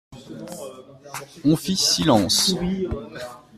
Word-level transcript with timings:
On 1.45 1.55
fit 1.55 1.75
silence. 1.77 2.55